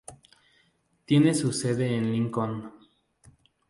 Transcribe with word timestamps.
Tiene 1.05 1.35
su 1.35 1.53
sede 1.53 1.95
en 1.95 2.11
Lincoln. 2.11 2.71